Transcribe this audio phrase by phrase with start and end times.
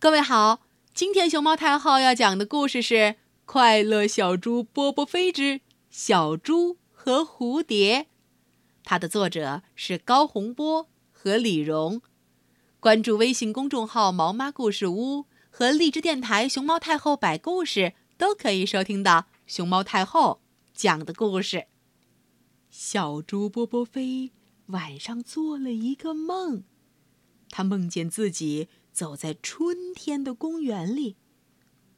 [0.00, 0.62] 各位好，
[0.94, 2.94] 今天熊猫太后要讲的故事是
[3.44, 8.04] 《快乐小猪波波飞之小猪和蝴蝶》，
[8.82, 12.00] 它的作者是高洪波和李荣。
[12.80, 20.40] 关注微信公众号“毛妈故事屋”和荔枝电台“熊猫太后摆故事”，都可以收听到熊猫太后
[20.72, 21.66] 讲的故事。
[22.70, 24.32] 小猪波波飞
[24.68, 26.62] 晚上做了一个梦，
[27.50, 28.70] 他梦见自己。
[29.00, 31.16] 走在春天的公园里，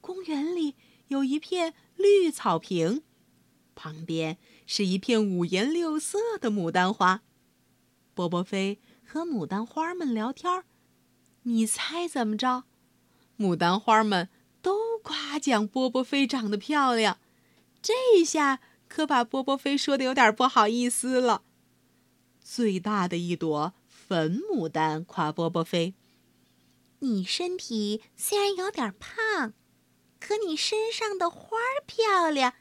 [0.01, 0.77] 公园里
[1.09, 3.03] 有一片绿草坪，
[3.75, 4.39] 旁边
[4.69, 7.23] 是一片五颜六色的牡丹花。
[8.15, 10.65] 波波飞和牡丹花们聊天儿
[11.43, 12.63] 你猜怎么着？
[13.37, 14.29] 牡丹花们
[14.61, 17.19] 都夸奖波波飞长得漂亮，
[17.83, 21.43] 这下可把波波飞说的有点不好意思了。
[22.41, 25.95] 最大的一朵粉牡丹夸波波飞。
[27.05, 29.53] 你身体虽然有点胖，
[30.21, 32.55] 可你身上的花儿漂亮。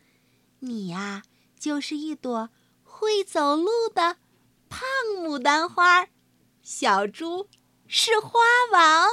[0.62, 1.22] 你呀，
[1.60, 2.50] 就是一朵
[2.84, 4.18] 会走路的
[4.68, 4.82] 胖
[5.16, 6.08] 牡丹花。
[6.64, 7.50] 小猪
[7.86, 8.40] 是花
[8.74, 9.10] 王。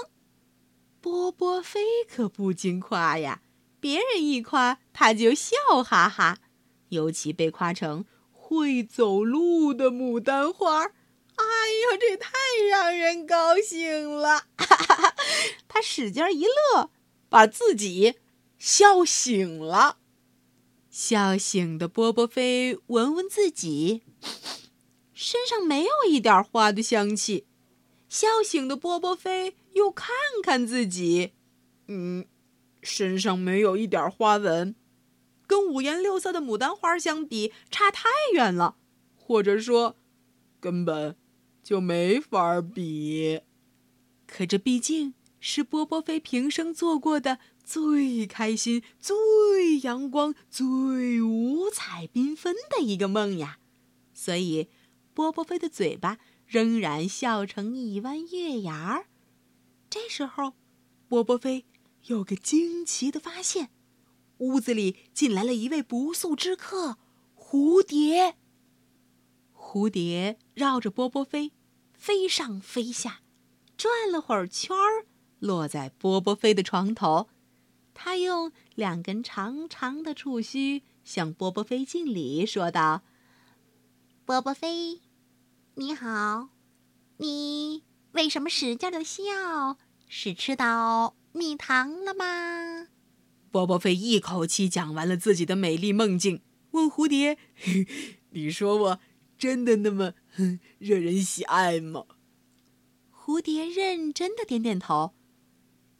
[1.02, 3.42] 波波飞可不经夸呀，
[3.78, 6.38] 别人一夸他就笑哈哈，
[6.88, 10.94] 尤其被夸成会走路的牡丹花儿。
[11.38, 11.44] 哎
[11.92, 12.30] 呦，这太
[12.68, 14.46] 让人高兴了！
[14.56, 15.14] 哈哈，
[15.68, 16.90] 他使劲一乐，
[17.28, 18.16] 把自己
[18.58, 19.98] 笑醒了。
[20.90, 24.02] 笑醒的波波飞闻闻自己，
[25.14, 27.46] 身上没有一点花的香气。
[28.08, 30.08] 笑醒的波波飞又看
[30.42, 31.34] 看自己，
[31.86, 32.26] 嗯，
[32.82, 34.74] 身上没有一点花纹，
[35.46, 38.76] 跟五颜六色的牡丹花相比，差太远了，
[39.16, 39.94] 或者说，
[40.58, 41.14] 根本。
[41.68, 43.42] 就没法比，
[44.26, 53.58] 可这毕竟是波波飞平生做过的最开心、最阳光、最五彩缤纷的一个梦呀，
[54.14, 54.70] 所以
[55.12, 56.16] 波波飞的嘴巴
[56.46, 59.08] 仍然笑成一弯月牙儿。
[59.90, 60.54] 这时候，
[61.06, 61.66] 波波飞
[62.06, 63.68] 有个惊奇的发现：
[64.38, 66.96] 屋子里进来了一位不速之客——
[67.36, 68.36] 蝴蝶。
[69.54, 71.52] 蝴蝶绕着波波飞。
[71.98, 73.20] 飞上飞下，
[73.76, 75.04] 转了会儿圈儿，
[75.40, 77.28] 落在波波飞的床头。
[77.92, 83.02] 他用两根长长的触须向波波飞敬礼，说道
[84.24, 85.00] ：“波波飞，
[85.74, 86.50] 你好，
[87.16, 87.82] 你
[88.12, 89.76] 为什么使劲的笑？
[90.06, 92.86] 是吃到蜜糖了吗？”
[93.50, 97.36] 波波飞一口气讲完了自己的美丽梦境，问蝴蝶
[98.30, 99.00] ：“你说我
[99.38, 100.14] 真的那么
[100.78, 102.04] ……”惹人喜爱吗？
[103.10, 105.14] 蝴蝶认真的点点头。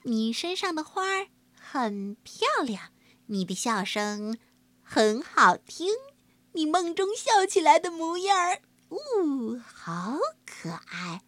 [0.04, 2.92] 你身上的花儿很漂亮，
[3.26, 4.38] 你的笑声
[4.82, 5.88] 很好听，
[6.52, 11.22] 你梦中笑起来的模样儿，呜，好可爱，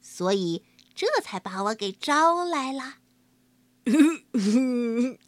[0.00, 0.64] 所以
[0.94, 2.96] 这才把我给招来了。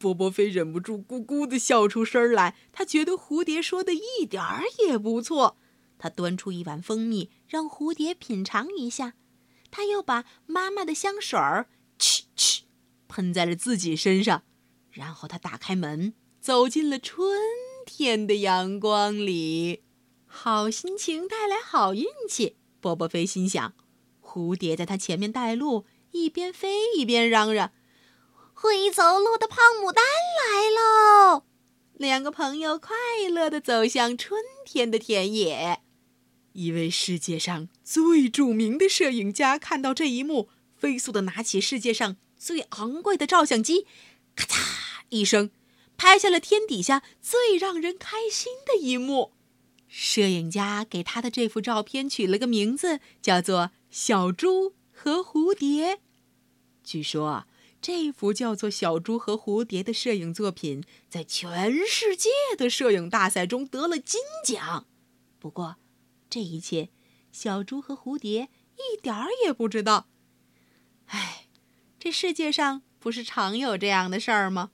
[0.00, 5.56] 波波飞忍不住咕咕的笑出声来，他觉得蝴蝶说的一点儿也不错。
[5.98, 9.14] 他端出一碗蜂蜜，让蝴蝶品尝一下。
[9.70, 12.62] 他又把妈妈的香水儿，嘘嘘，
[13.08, 14.44] 喷在了自己身上。
[14.90, 17.38] 然后他打开门，走进了春
[17.84, 19.84] 天的阳光里。
[20.26, 23.74] 好心情带来好运气，波波飞心想。
[24.20, 27.72] 蝴蝶在他前面带路，一边飞一边嚷嚷
[28.54, 31.44] ：“会走路的胖牡丹来喽！”
[31.94, 32.96] 两个朋友快
[33.30, 35.82] 乐地走向春天的田野。
[36.58, 43.86] 一位世界上最著名的摄影家看到这一幕，飞速的拿起世界上最昂贵的照相机，
[44.34, 44.58] 咔嚓
[45.10, 45.52] 一声，
[45.96, 49.32] 拍下了天底下最让人开心的一幕。
[49.86, 55.94] 摄影家给他的这幅照片取了个名字，叫做《小猪和蝴蝶》。
[56.82, 57.46] 据说，
[57.80, 64.86] 这幅叫做《小猪和蝴蝶》的摄影作品在全世界的摄影大赛中得了金奖。
[65.38, 65.76] 不过，
[66.30, 66.90] 这一切，
[67.32, 70.08] 小猪和蝴蝶一点儿也不知道。
[71.06, 71.46] 唉，
[71.98, 74.70] 这世界上不是常有这样的事儿吗？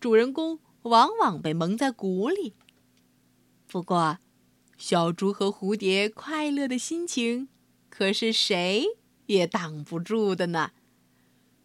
[0.00, 2.54] 主人公往往被蒙在鼓里。
[3.66, 4.18] 不过，
[4.76, 7.48] 小猪和蝴蝶快乐的心情，
[7.88, 8.86] 可是谁
[9.26, 10.72] 也挡不住的呢。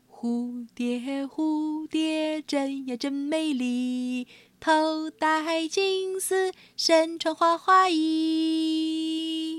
[0.10, 4.28] 蝴蝶，蝴蝶，真呀真美丽，
[4.64, 9.51] 头戴金丝，身穿花花衣。